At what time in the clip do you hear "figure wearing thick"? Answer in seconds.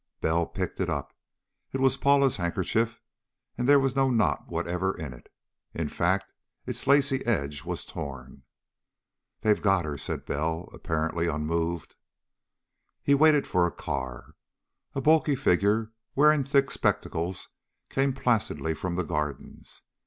15.35-16.71